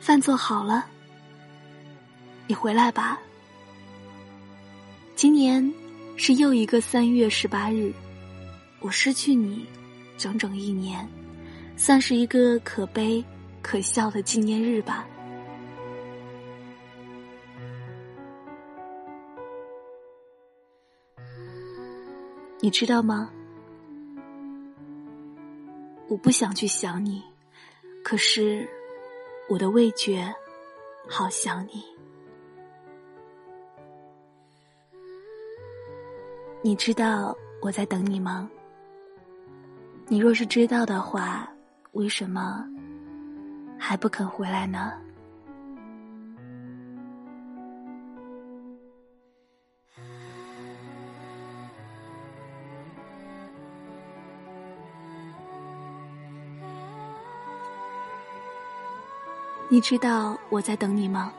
[0.00, 0.86] 饭做好了，
[2.46, 3.20] 你回来吧。
[5.14, 5.72] 今年
[6.16, 7.92] 是又一个三月十八日，
[8.80, 9.66] 我失去你
[10.16, 11.06] 整整一年，
[11.76, 13.22] 算是一个可悲
[13.60, 15.06] 可笑的纪念日吧。
[22.62, 23.30] 你知道吗？
[26.08, 27.22] 我不想去想你，
[28.02, 28.68] 可是
[29.50, 30.32] 我的味觉
[31.08, 31.84] 好想你。
[36.62, 38.48] 你知道我在等你吗？
[40.06, 41.52] 你若是知道的话，
[41.94, 42.64] 为什么
[43.76, 44.92] 还不肯回来呢？
[59.72, 61.32] 你知道我在等你吗？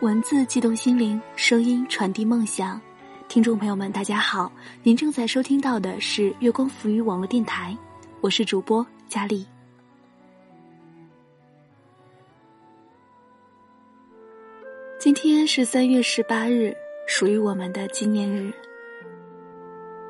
[0.00, 2.80] 文字激动心灵，声音传递梦想。
[3.28, 4.50] 听众朋友们，大家好，
[4.82, 7.76] 您正在收听到的是月光浮语网络电台，
[8.22, 9.46] 我是主播佳丽。
[14.98, 16.74] 今天是三月十八日，
[17.06, 18.50] 属于我们的纪念日。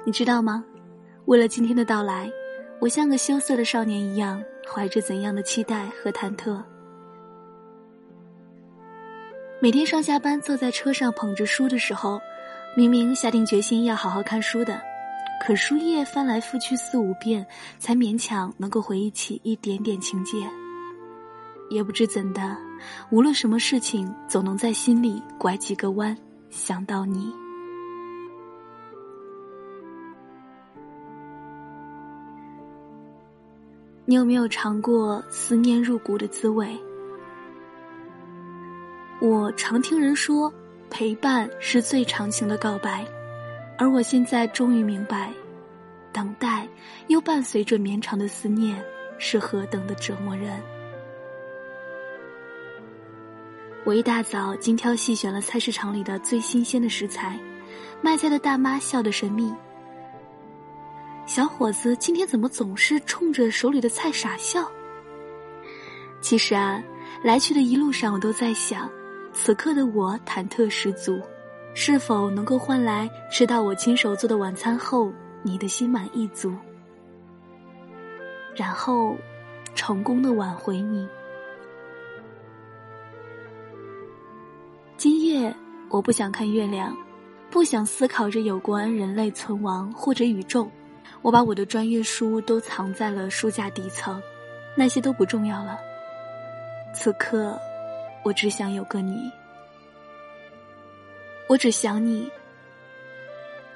[0.04, 0.64] 你知道吗？
[1.24, 2.30] 为了今天的到来。
[2.80, 6.62] 我像个羞涩的少年一样，怀着怎样的期待和忐忑？
[9.60, 12.20] 每天上下班坐在车上捧着书的时候，
[12.76, 14.78] 明明下定决心要好好看书的，
[15.42, 17.46] 可书页翻来覆去四五遍，
[17.78, 20.46] 才勉强能够回忆起一点点情节。
[21.70, 22.54] 也不知怎的，
[23.10, 26.14] 无论什么事情，总能在心里拐几个弯，
[26.50, 27.32] 想到你。
[34.06, 36.78] 你有没有尝过思念入骨的滋味？
[39.18, 40.52] 我常听人说，
[40.90, 43.02] 陪伴是最长情的告白，
[43.78, 45.32] 而我现在终于明白，
[46.12, 46.68] 等待
[47.06, 48.78] 又伴随着绵长的思念，
[49.16, 50.60] 是何等的折磨人。
[53.84, 57.40] 我一大早精挑细选了菜市场里的最新鲜的食材，
[58.02, 59.50] 卖菜的大妈笑得神秘。
[61.26, 64.62] 小伙子今天怎么总是冲着手里的菜傻笑？
[66.20, 66.82] 其实啊，
[67.22, 68.88] 来去的一路上我都在想，
[69.32, 71.20] 此刻的我忐忑十足，
[71.74, 75.10] 是否能够换来吃到我亲手做的晚餐后
[75.42, 76.54] 你的心满意足，
[78.54, 79.16] 然后
[79.74, 81.08] 成功的挽回你。
[84.98, 85.54] 今夜
[85.88, 86.96] 我不想看月亮，
[87.50, 90.70] 不想思考着有关人类存亡或者宇宙。
[91.22, 94.22] 我把我的专业书都藏在了书架底层，
[94.76, 95.78] 那些都不重要了。
[96.92, 97.58] 此刻，
[98.22, 99.30] 我只想有个你，
[101.48, 102.30] 我只想你。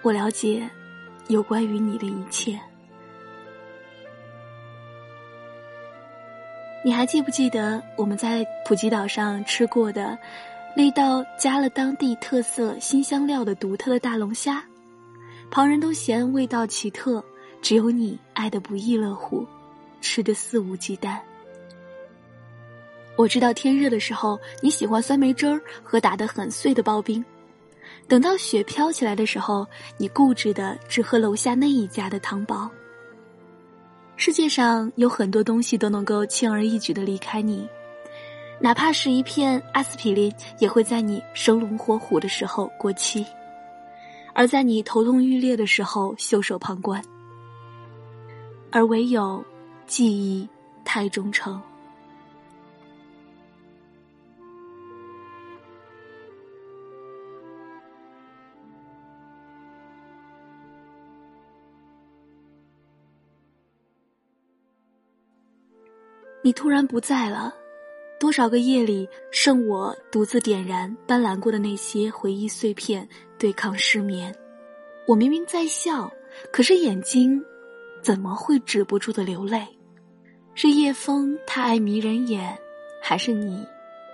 [0.03, 0.69] 我了解
[1.27, 2.59] 有关于你的一切。
[6.85, 10.17] 你还记不记得我们在普吉岛上吃过的
[10.77, 14.65] 那道加了当地特色新香料的独特的大龙虾？
[15.51, 17.23] 旁人都嫌味道奇特。
[17.61, 19.45] 只有你爱的不亦乐乎，
[20.01, 21.19] 吃的肆无忌惮。
[23.17, 27.23] 我知道天热的时候你喜欢酸梅汁儿和打得很碎的刨冰，
[28.07, 29.67] 等到雪飘起来的时候，
[29.97, 32.71] 你固执的只喝楼下那一家的汤包。
[34.15, 37.69] 世界上有很多东西都能够轻而易举的离开你，
[38.61, 43.27] 哪怕是一片阿司匹林，也会在你生龙活虎的时候过期，
[44.35, 47.03] 而在你头痛欲裂的时候袖手旁观。
[48.71, 49.43] 而唯有
[49.87, 50.49] 记忆
[50.85, 51.61] 太忠诚。
[66.41, 67.53] 你突然不在了，
[68.19, 74.35] 多少个夜里剩我独自点燃斑斓过的那些回忆碎片，对抗失眠。
[75.07, 76.11] 我明明在笑，
[76.53, 77.43] 可是眼睛。
[78.01, 79.67] 怎么会止不住的流泪？
[80.55, 82.57] 是夜风太爱迷人眼，
[83.03, 83.67] 还是你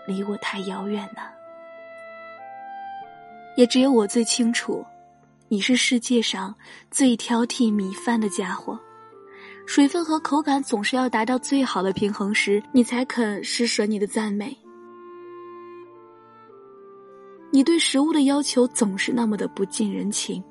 [0.07, 1.23] 离我太遥远呢？
[3.57, 4.85] 也只有我最清楚，
[5.49, 6.55] 你是世界上
[6.91, 8.79] 最挑剔米饭的家伙。
[9.67, 14.57] 水分和口感总是要达到最好的平衡时，你才肯施舍你的赞美。
[17.51, 20.43] 你对食物的要求总是那么的不近人情。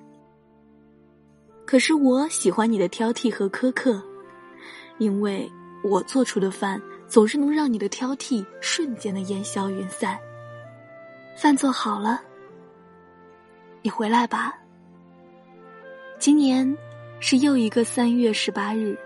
[1.66, 4.02] 可是我喜欢你的挑剔和苛刻，
[4.98, 5.50] 因为
[5.84, 10.18] 我做出的饭总是能让你的挑剔瞬间的烟消云散。
[11.38, 12.22] 饭做好了，
[13.82, 14.58] 你回来吧。
[16.20, 16.78] 今年
[17.26, 19.00] 是又一个三月十八日，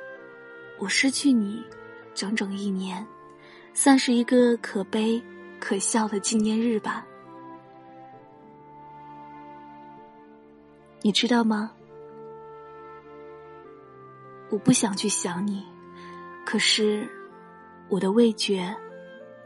[0.79, 1.63] 我失去你
[2.15, 3.05] 整整一年，
[3.75, 5.21] 算是一个可悲
[5.59, 7.05] 可笑的纪念日吧。
[11.03, 11.71] 你知道吗？
[14.49, 15.63] 我不想去想你，
[16.43, 17.07] 可是
[17.87, 18.75] 我的味觉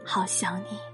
[0.02, 0.91] 好想你。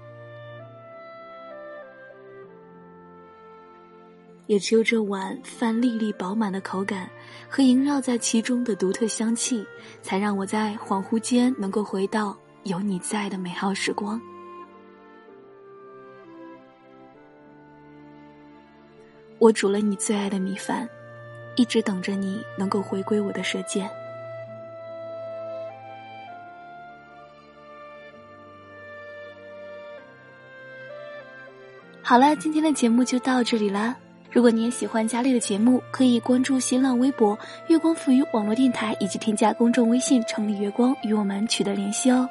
[4.49, 7.07] 也只有这碗饭粒粒饱满的口感
[7.47, 9.63] 和萦绕在其中的独特香气，
[10.01, 14.19] 才让我在恍惚间能够回到有你在的美好时光。
[19.37, 20.89] 我煮了你最爱的米饭，
[21.55, 23.87] 一直等着你能够回归我的舌尖。
[32.01, 33.95] 好了，今天的节目就到这里啦。
[34.31, 37.37] 如果你也喜欢佳丽的节目，可以关注新浪微博
[37.67, 42.29] “月光赋予网络电台”，以及添加公众微信“城里月光”与我们取得联系哦。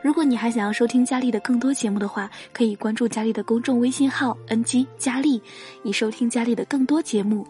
[0.00, 5.42] 如果你还想要收听佳丽的更多节目的话，可以关注佳丽的公众微信号 “ng 佳丽”，
[5.82, 7.44] 以收听佳丽的更多节目。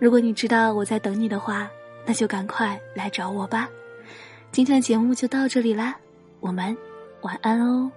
[0.00, 1.70] 如果你知道我在等你的话，
[2.04, 3.68] 那就赶快来找我吧。
[4.50, 5.96] 今天的节目就到这里啦，
[6.40, 6.76] 我们
[7.22, 7.90] 晚安哦。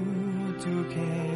[0.07, 1.26] 건져자마마하지못해니마이누함이한거이다알아요완치우두개